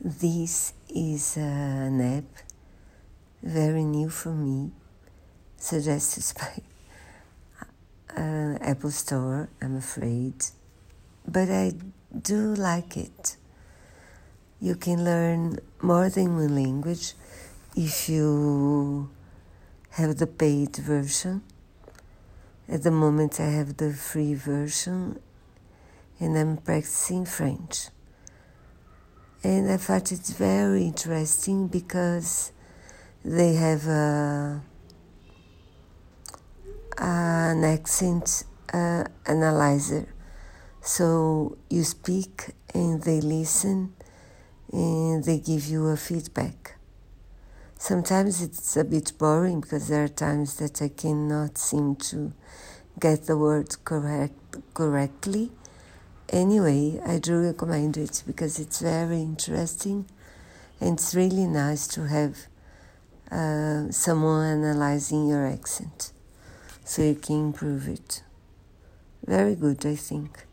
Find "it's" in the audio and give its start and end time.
30.12-30.32, 48.42-48.76, 58.58-58.80, 60.98-61.14